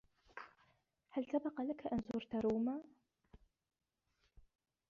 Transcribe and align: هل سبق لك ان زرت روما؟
هل 1.09 1.25
سبق 1.31 1.61
لك 1.61 1.87
ان 1.93 2.01
زرت 2.13 2.35
روما؟ 2.35 2.81